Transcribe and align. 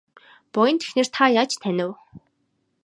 Буянт 0.53 0.81
эхнэр 0.85 1.07
та 1.15 1.25
яаж 1.41 1.51
танив? 1.61 1.91